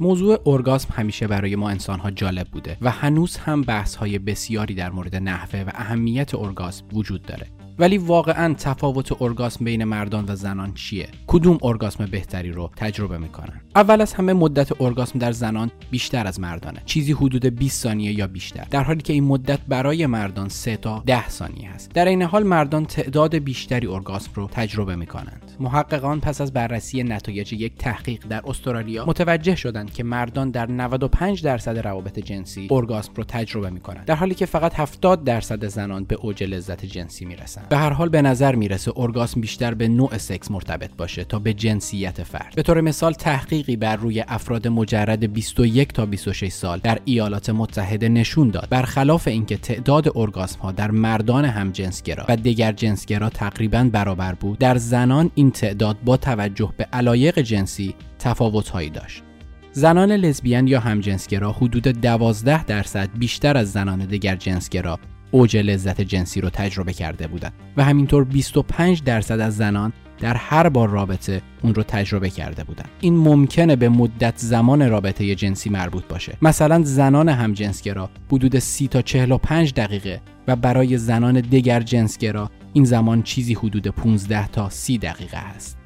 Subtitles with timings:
[0.00, 4.90] موضوع ارگاسم همیشه برای ما انسانها جالب بوده و هنوز هم بحث های بسیاری در
[4.90, 7.46] مورد نحوه و اهمیت ارگاسم وجود داره.
[7.78, 13.60] ولی واقعا تفاوت ارگاسم بین مردان و زنان چیه؟ کدوم ارگاسم بهتری رو تجربه می‌کنن؟
[13.76, 16.82] اول از همه مدت ارگاسم در زنان بیشتر از مردانه.
[16.86, 18.66] چیزی حدود 20 ثانیه یا بیشتر.
[18.70, 21.92] در حالی که این مدت برای مردان 3 تا 10 ثانیه است.
[21.92, 27.52] در این حال مردان تعداد بیشتری ارگاسم رو تجربه می‌کنند محققان پس از بررسی نتایج
[27.52, 33.24] یک تحقیق در استرالیا متوجه شدند که مردان در 95 درصد روابط جنسی ارگاسم رو
[33.24, 37.68] تجربه می‌کنند در حالی که فقط 70 درصد زنان به اوج لذت جنسی می‌رسند.
[37.68, 41.52] به هر حال به نظر می‌رسه ارگاسم بیشتر به نوع سکس مرتبط باشه تا به
[41.52, 42.52] جنسیت فرد.
[42.56, 48.08] به طور مثال تحقیقی بر روی افراد مجرد 21 تا 26 سال در ایالات متحده
[48.08, 54.34] نشون داد برخلاف اینکه تعداد ارگاسم ها در مردان همجنسگرا و دیگر جنسگرا تقریبا برابر
[54.34, 59.22] بود در زنان این تعداد با توجه به علایق جنسی تفاوت هایی داشت
[59.72, 64.98] زنان لزبیان یا همجنسگرا حدود 12 درصد بیشتر از زنان دیگر جنسگرا
[65.30, 70.68] اوج لذت جنسی رو تجربه کرده بودند و همینطور 25 درصد از زنان در هر
[70.68, 72.88] بار رابطه اون رو تجربه کرده بودند.
[73.00, 79.02] این ممکنه به مدت زمان رابطه جنسی مربوط باشه مثلا زنان همجنسگرا حدود 30 تا
[79.02, 85.36] 45 دقیقه و برای زنان دیگر جنسگرا این زمان چیزی حدود 15 تا 30 دقیقه
[85.36, 85.78] است.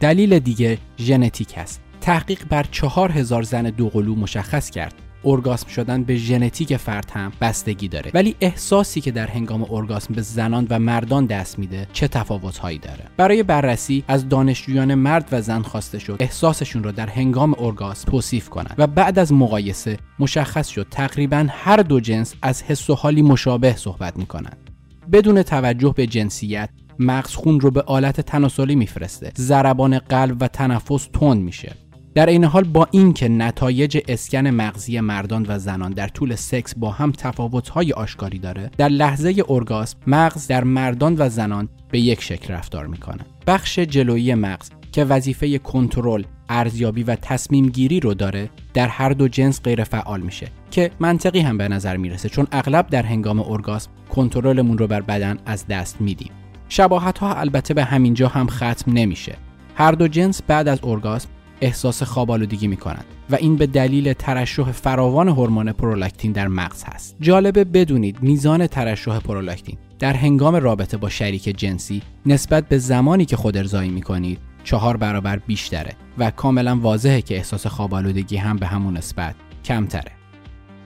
[0.00, 1.80] دلیل دیگه ژنتیک است.
[2.00, 4.94] تحقیق بر 4000 زن دوقلو مشخص کرد.
[5.24, 8.10] ارگاسم شدن به ژنتیک فرد هم بستگی داره.
[8.14, 13.04] ولی احساسی که در هنگام ارگاسم به زنان و مردان دست میده چه تفاوتهایی داره؟
[13.16, 18.48] برای بررسی از دانشجویان مرد و زن خواسته شد احساسشون رو در هنگام ارگاسم توصیف
[18.48, 23.22] کنند و بعد از مقایسه مشخص شد تقریبا هر دو جنس از حس و حالی
[23.22, 24.73] مشابه صحبت می‌کنند.
[25.12, 29.32] بدون توجه به جنسیت مغز خون رو به آلت تناسلی میفرسته.
[29.36, 31.72] ضربان قلب و تنفس تند میشه.
[32.14, 36.90] در این حال با اینکه نتایج اسکن مغزی مردان و زنان در طول سکس با
[36.90, 42.54] هم تفاوت‌های آشکاری داره در لحظه ارگاسم مغز در مردان و زنان به یک شکل
[42.54, 43.24] رفتار می‌کنه.
[43.46, 49.28] بخش جلویی مغز که وظیفه کنترل ارزیابی و تصمیم گیری رو داره در هر دو
[49.28, 53.90] جنس غیر فعال میشه که منطقی هم به نظر می‌رسه چون اغلب در هنگام ارگاسم
[54.16, 56.30] کنترلمون رو بر بدن از دست میدیم
[56.68, 59.36] شباهت ها البته به همینجا هم ختم نمیشه
[59.74, 61.28] هر دو جنس بعد از ارگاسم
[61.60, 66.84] احساس خواب آلودگی می کنند و این به دلیل ترشح فراوان هورمون پرولاکتین در مغز
[66.84, 67.16] هست.
[67.20, 73.36] جالبه بدونید میزان ترشح پرولاکتین در هنگام رابطه با شریک جنسی نسبت به زمانی که
[73.36, 78.56] خود ارزایی می کنید چهار برابر بیشتره و کاملا واضحه که احساس خواب آلودگی هم
[78.56, 80.12] به همون نسبت کمتره.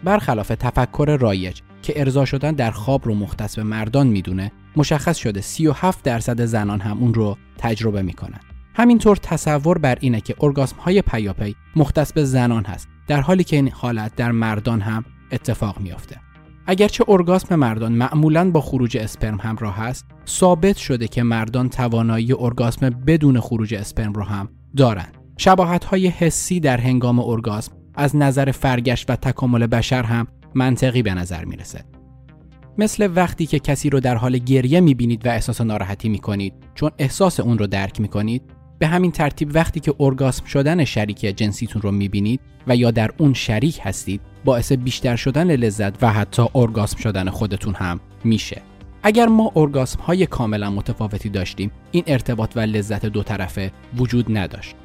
[0.05, 5.41] برخلاف تفکر رایج که ارضا شدن در خواب رو مختص به مردان می‌دونه مشخص شده
[5.41, 8.41] 37 درصد زنان هم اون رو تجربه می‌کنن.
[8.75, 13.57] همینطور تصور بر اینه که ارگاسم های پیاپی مختص به زنان هست در حالی که
[13.57, 16.17] این حالت در مردان هم اتفاق میافته.
[16.67, 22.91] اگرچه ارگاسم مردان معمولا با خروج اسپرم همراه است ثابت شده که مردان توانایی ارگاسم
[22.91, 29.11] بدون خروج اسپرم را هم دارند شباهت های حسی در هنگام ارگاسم از نظر فرگشت
[29.11, 31.85] و تکامل بشر هم منطقی به نظر می‌رسه
[32.79, 37.41] مثل وقتی که کسی رو در حال گریه می‌بینید و احساس ناراحتی می‌کنید چون احساس
[37.41, 38.43] اون رو درک می‌کنید
[38.79, 43.35] به همین ترتیب وقتی که ارگاسم شدن شریک جنسیتون رو می‌بینید و یا در اون
[43.35, 48.63] شریک هستید باعث بیشتر شدن لذت و حتی ارگاسم شدن خودتون هم میشه.
[49.03, 54.77] اگر ما ارگاسم های کاملا متفاوتی داشتیم این ارتباط و لذت دو طرفه وجود نداشت.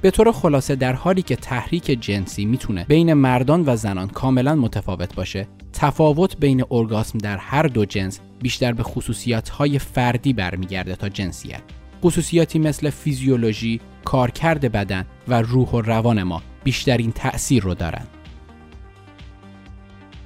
[0.00, 5.14] به طور خلاصه در حالی که تحریک جنسی می‌تونه بین مردان و زنان کاملا متفاوت
[5.14, 11.08] باشه تفاوت بین ارگاسم در هر دو جنس بیشتر به خصوصیات های فردی برمیگرده تا
[11.08, 11.62] جنسیت
[12.02, 18.08] خصوصیاتی مثل فیزیولوژی، کارکرد بدن و روح و روان ما بیشترین تأثیر رو دارند.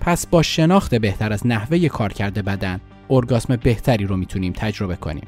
[0.01, 5.27] پس با شناخت بهتر از نحوه کارکرد بدن، ارگاسم بهتری رو می‌تونیم تجربه کنیم.